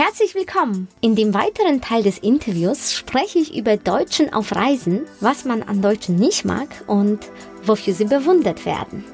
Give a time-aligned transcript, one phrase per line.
[0.00, 0.88] Herzlich willkommen!
[1.00, 5.80] In dem weiteren Teil des Interviews spreche ich über Deutschen auf Reisen, was man an
[5.80, 7.20] Deutschen nicht mag und
[7.64, 9.04] wofür sie bewundert werden.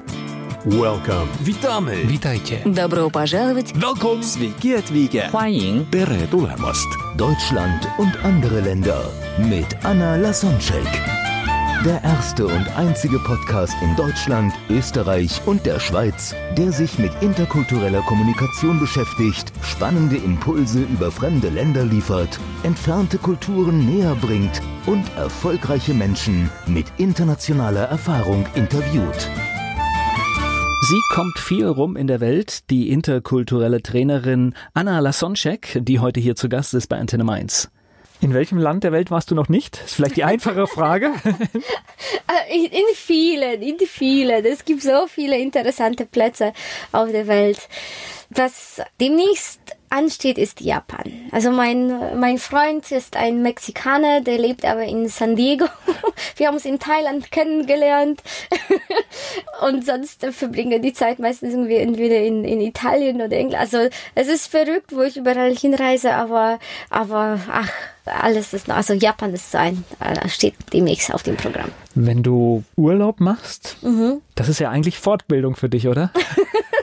[0.65, 1.27] Welcome.
[1.41, 2.07] Witamy.
[2.09, 2.63] Witajcie.
[2.65, 3.73] Добро пожаловать.
[3.75, 4.23] Welcome.
[4.23, 5.29] Sveiki atvykę.
[5.29, 6.87] 欢迎 Tere tulemast.
[7.17, 9.09] Deutschland und andere Länder
[9.39, 11.16] mit Anna Lasonczek.
[11.84, 18.02] Der erste und einzige Podcast in Deutschland, Österreich und der Schweiz, der sich mit interkultureller
[18.02, 26.50] Kommunikation beschäftigt, spannende Impulse über fremde Länder liefert, entfernte Kulturen näher bringt und erfolgreiche Menschen
[26.66, 29.30] mit internationaler Erfahrung interviewt.
[30.90, 36.34] Sie kommt viel rum in der Welt, die interkulturelle Trainerin Anna Lasonczek, die heute hier
[36.34, 37.70] zu Gast ist bei Antenne Mainz.
[38.20, 39.80] In welchem Land der Welt warst du noch nicht?
[39.84, 41.12] Ist vielleicht die einfache Frage.
[42.50, 44.44] In, in vielen, in vielen.
[44.44, 46.52] Es gibt so viele interessante Plätze
[46.92, 47.68] auf der Welt.
[48.30, 49.60] Was demnächst
[49.90, 51.04] ansteht, ist Japan.
[51.32, 55.66] Also mein, mein Freund ist ein Mexikaner, der lebt aber in San Diego.
[56.36, 58.22] Wir haben uns in Thailand kennengelernt.
[59.66, 63.60] Und sonst verbringen wir die Zeit meistens irgendwie entweder in, in Italien oder England.
[63.60, 66.58] Also es ist verrückt, wo ich überall hinreise, aber,
[66.90, 67.70] aber ach,
[68.04, 71.70] alles ist noch, also Japan ist ein, äh, steht demnächst auf dem Programm.
[71.94, 73.78] Wenn du Urlaub machst,
[74.34, 76.12] das ist ja eigentlich Fortbildung für dich, oder?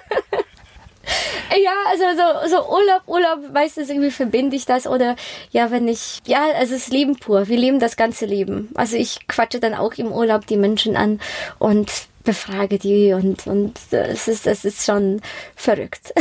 [1.64, 5.16] Ja, also so, so Urlaub, Urlaub, meistens irgendwie verbinde ich das oder
[5.52, 7.48] ja, wenn ich, ja, also es ist Leben pur.
[7.48, 8.70] Wir leben das ganze Leben.
[8.76, 11.20] Also ich quatsche dann auch im Urlaub die Menschen an
[11.60, 11.92] und
[12.24, 15.22] befrage die und, und es ist, es ist schon
[15.56, 16.12] verrückt.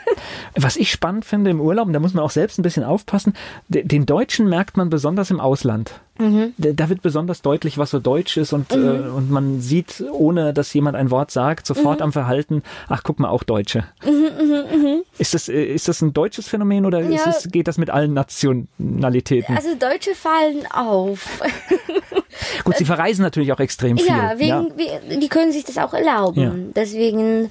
[0.54, 3.32] Was ich spannend finde im Urlaub, da muss man auch selbst ein bisschen aufpassen,
[3.68, 5.92] de- den Deutschen merkt man besonders im Ausland.
[6.18, 10.52] Da- Da wird besonders deutlich, was so deutsch ist und, äh, und man sieht, ohne
[10.52, 13.84] dass jemand ein Wort sagt, sofort am Verhalten, ach guck mal, auch Deutsche.
[15.18, 17.20] Ist, das, äh, ist das ein deutsches Phänomen oder Ja.
[17.28, 19.56] es, geht das mit allen Nationalitäten?
[19.56, 21.40] Also Deutsche fallen auf.
[22.64, 24.06] Gut, sie verreisen natürlich auch extrem viel.
[24.08, 26.40] Ja, wegen, wie- die können sich das auch erlauben.
[26.40, 26.52] Ja.
[26.74, 27.50] Deswegen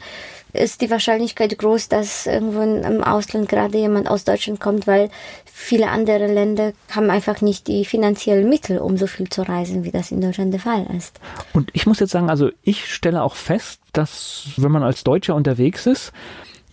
[0.55, 5.09] ist die Wahrscheinlichkeit groß, dass irgendwo im Ausland gerade jemand aus Deutschland kommt, weil
[5.45, 9.91] viele andere Länder haben einfach nicht die finanziellen Mittel, um so viel zu reisen, wie
[9.91, 11.19] das in Deutschland der Fall ist.
[11.53, 15.35] Und ich muss jetzt sagen, also ich stelle auch fest, dass wenn man als Deutscher
[15.35, 16.11] unterwegs ist,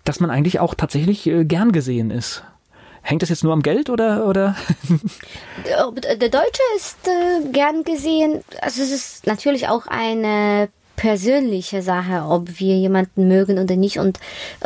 [0.04, 2.42] dass man eigentlich auch tatsächlich äh, gern gesehen ist.
[3.02, 4.54] Hängt das jetzt nur am Geld oder oder?
[5.66, 8.44] Der der Deutsche ist äh, gern gesehen.
[8.60, 10.68] Also es ist natürlich auch eine
[11.02, 14.20] persönliche Sache, ob wir jemanden mögen oder nicht und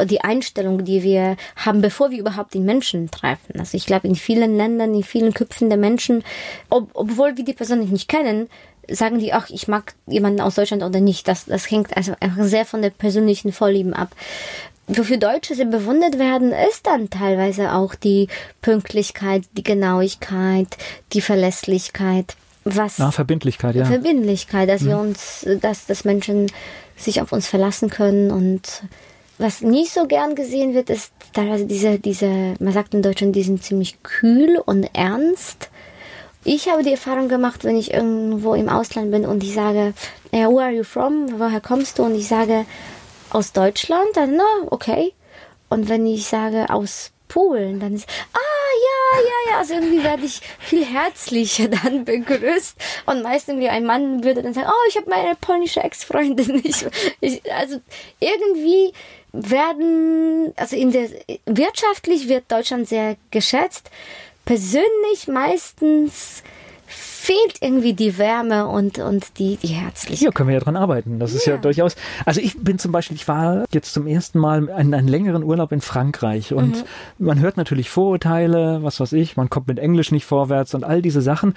[0.04, 3.58] die Einstellung, die wir haben, bevor wir überhaupt den Menschen treffen.
[3.58, 6.22] Also ich glaube, in vielen Ländern, in vielen Köpfen der Menschen,
[6.68, 8.50] ob, obwohl wir die Person nicht kennen,
[8.86, 11.26] sagen die, ach, ich mag jemanden aus Deutschland oder nicht.
[11.26, 14.10] Das, das hängt also einfach sehr von der persönlichen Vorlieben ab.
[14.88, 18.28] Wofür Deutsche sehr bewundert werden, ist dann teilweise auch die
[18.60, 20.68] Pünktlichkeit, die Genauigkeit,
[21.14, 22.36] die Verlässlichkeit,
[22.66, 23.84] was Na, Verbindlichkeit, ja.
[23.84, 26.50] Verbindlichkeit, dass wir uns, dass, dass Menschen
[26.96, 28.82] sich auf uns verlassen können und
[29.38, 33.42] was nicht so gern gesehen wird, ist teilweise diese, diese, man sagt in Deutschland, die
[33.42, 35.68] sind ziemlich kühl und ernst.
[36.42, 39.92] Ich habe die Erfahrung gemacht, wenn ich irgendwo im Ausland bin und ich sage,
[40.32, 41.38] ja, where are you from?
[41.38, 42.04] Woher kommst du?
[42.04, 42.64] Und ich sage,
[43.30, 45.12] aus Deutschland, dann, na, okay.
[45.68, 48.45] Und wenn ich sage, aus Polen, dann ist, ah,
[49.16, 52.76] ja, ja, also irgendwie werde ich viel herzlicher dann begrüßt.
[53.06, 56.62] Und meist irgendwie ein Mann würde dann sagen, oh, ich habe meine polnische Ex-Freundin.
[57.50, 57.80] Also
[58.20, 58.92] irgendwie
[59.32, 61.08] werden, also in der,
[61.44, 63.90] wirtschaftlich wird Deutschland sehr geschätzt.
[64.44, 66.42] Persönlich meistens
[67.26, 70.18] fehlt irgendwie die Wärme und, und die, die Herzlichkeit.
[70.18, 71.18] Hier können wir ja dran arbeiten.
[71.18, 71.54] Das ist ja.
[71.54, 71.60] Ja.
[71.60, 71.96] durchaus.
[72.24, 75.72] Also ich bin zum Beispiel, ich war jetzt zum ersten Mal einen, einen längeren Urlaub
[75.72, 76.84] in Frankreich und
[77.18, 81.02] man hört natürlich Vorurteile, was weiß ich, man kommt mit Englisch nicht vorwärts und all
[81.02, 81.54] diese Sachen.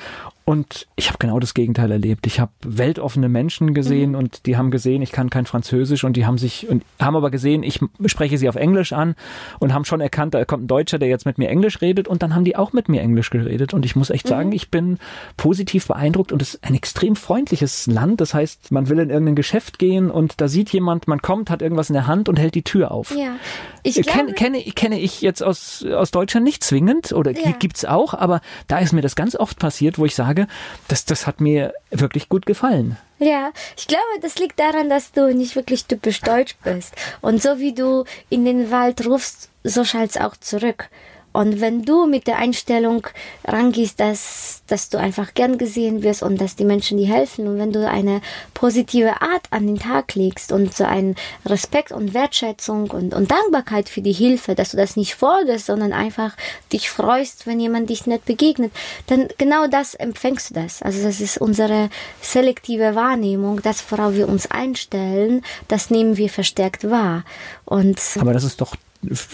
[0.49, 2.25] Und ich habe genau das Gegenteil erlebt.
[2.25, 6.25] Ich habe weltoffene Menschen gesehen und die haben gesehen, ich kann kein Französisch und die
[6.25, 9.13] haben sich und haben aber gesehen, ich spreche sie auf Englisch an
[9.59, 12.23] und haben schon erkannt, da kommt ein Deutscher, der jetzt mit mir Englisch redet und
[12.23, 14.97] dann haben die auch mit mir Englisch geredet und ich muss echt sagen, ich bin
[15.37, 18.21] positiv beeindruckt und es ist ein extrem freundliches Land.
[18.21, 21.61] Das heißt, man will in irgendein Geschäft gehen und da sieht jemand, man kommt, hat
[21.61, 23.11] irgendwas in der Hand und hält die Tür auf.
[23.15, 23.35] Ja,
[23.83, 27.51] ich Äh, glaube, Kenne, kenne, kenne ich jetzt aus, aus Deutschland nicht zwingend oder Ja.
[27.59, 30.47] gibt's auch, aber da ist mir das ganz oft passiert, wo ich sage,
[30.87, 32.97] das, das hat mir wirklich gut gefallen.
[33.19, 36.93] Ja, ich glaube, das liegt daran, dass du nicht wirklich typisch deutsch bist.
[37.21, 40.89] Und so wie du in den Wald rufst, so schallt's auch zurück.
[41.31, 43.05] Und wenn du mit der Einstellung
[43.45, 47.57] rangehst, dass, dass du einfach gern gesehen wirst und dass die Menschen dir helfen und
[47.57, 48.21] wenn du eine
[48.53, 53.89] positive Art an den Tag legst und so einen Respekt und Wertschätzung und, und Dankbarkeit
[53.89, 56.35] für die Hilfe, dass du das nicht forderst, sondern einfach
[56.71, 58.71] dich freust, wenn jemand dich nicht begegnet,
[59.07, 60.81] dann genau das empfängst du das.
[60.81, 61.89] Also das ist unsere
[62.21, 67.23] selektive Wahrnehmung, das, worauf wir uns einstellen, das nehmen wir verstärkt wahr.
[67.65, 68.75] Und Aber das ist doch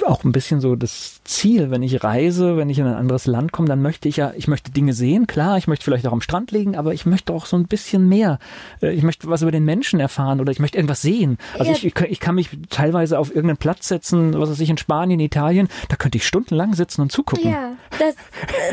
[0.06, 3.51] auch ein bisschen so das Ziel, wenn ich reise, wenn ich in ein anderes Land
[3.51, 6.21] komme, dann möchte ich ja, ich möchte Dinge sehen, klar, ich möchte vielleicht auch am
[6.21, 8.38] Strand liegen, aber ich möchte auch so ein bisschen mehr.
[8.81, 11.39] Äh, ich möchte was über den Menschen erfahren oder ich möchte irgendwas sehen.
[11.57, 11.77] Also Ja.
[11.81, 15.67] ich, ich kann mich teilweise auf irgendeinen Platz setzen, was weiß ich, in Spanien, Italien,
[15.89, 17.50] da könnte ich stundenlang sitzen und zugucken.
[17.50, 18.15] Ja, das,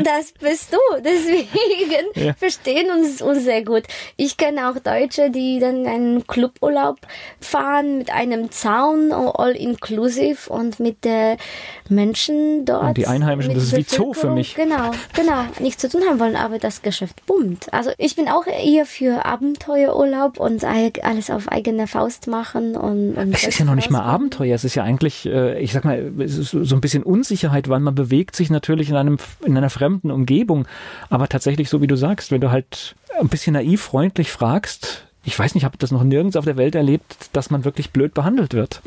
[0.05, 0.79] das bist du.
[1.03, 2.35] Deswegen Ja.
[2.35, 3.85] verstehen uns, uns sehr gut.
[4.17, 6.99] Ich kenne auch Deutsche, die dann einen Cluburlaub
[7.41, 11.37] fahren mit einem Zaun, all inclusive und mit der
[11.89, 12.89] Menschen dort.
[12.89, 14.55] Und die Einheimischen, das ist wie Zoo für mich.
[14.55, 17.73] Genau, genau, nichts zu tun haben wollen, aber das Geschäft boomt.
[17.73, 23.35] Also ich bin auch eher für Abenteuerurlaub und alles auf eigene Faust machen und, und
[23.35, 24.03] Es ist ja noch nicht mal.
[24.03, 27.95] Abenteuer, es ist ja eigentlich, äh, ich sag mal, so ein bisschen Unsicherheit, weil man
[27.95, 30.67] bewegt sich natürlich in einem in einer fremden Umgebung,
[31.09, 35.39] aber tatsächlich so wie du sagst, wenn du halt ein bisschen naiv freundlich fragst, ich
[35.39, 38.55] weiß nicht, habe das noch nirgends auf der Welt erlebt, dass man wirklich blöd behandelt
[38.55, 38.83] wird.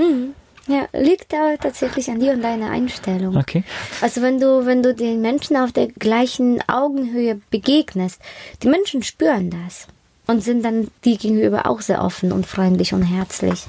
[0.67, 3.37] Ja, liegt aber tatsächlich an dir und deiner Einstellung.
[3.37, 3.63] Okay.
[4.01, 8.19] Also wenn du, wenn du den Menschen auf der gleichen Augenhöhe begegnest,
[8.63, 9.87] die Menschen spüren das
[10.27, 13.65] und sind dann die gegenüber auch sehr offen und freundlich und herzlich.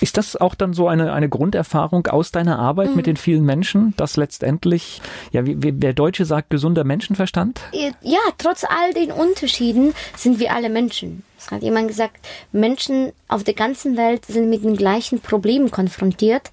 [0.00, 3.94] Ist das auch dann so eine, eine Grunderfahrung aus deiner Arbeit mit den vielen Menschen,
[3.96, 5.00] dass letztendlich,
[5.30, 7.60] ja, wie, wie der Deutsche sagt, gesunder Menschenverstand?
[8.02, 11.22] Ja, trotz all den Unterschieden sind wir alle Menschen.
[11.38, 12.16] Es hat jemand gesagt,
[12.52, 16.50] Menschen auf der ganzen Welt sind mit den gleichen Problemen konfrontiert,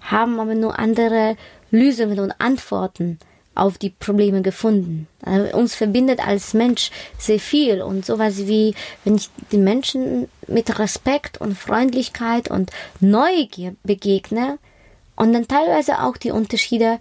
[0.00, 1.36] haben aber nur andere
[1.70, 3.18] Lösungen und Antworten
[3.54, 5.06] auf die Probleme gefunden.
[5.22, 8.74] Also uns verbindet als Mensch sehr viel und sowas wie,
[9.04, 12.70] wenn ich den Menschen mit Respekt und Freundlichkeit und
[13.00, 14.58] Neugier begegne
[15.16, 16.98] und dann teilweise auch die Unterschiede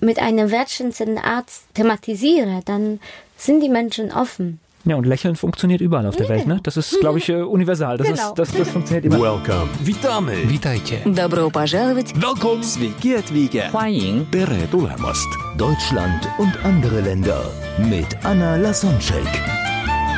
[0.00, 3.00] mit einer wertschätzenden Art thematisiere, dann
[3.36, 4.60] sind die Menschen offen.
[4.85, 6.59] Ja, und Lächeln funktioniert überall auf der Welt, ne?
[6.63, 7.97] Das ist, glaube ich, äh, universal.
[7.97, 8.29] Das, Genau.
[8.29, 9.19] ist, das, das funktioniert immer.
[9.19, 9.67] Welcome.
[9.83, 10.47] Witamy.
[10.49, 10.99] Witajcie.
[11.05, 12.13] Добро пожаловать!
[12.15, 12.63] Welcome.
[12.63, 13.69] Sveiki atvykę.
[13.71, 15.27] 欢迎 Tere tulemast.
[15.57, 17.41] Deutschland und andere Länder
[17.79, 19.60] mit Anna Lasonczek.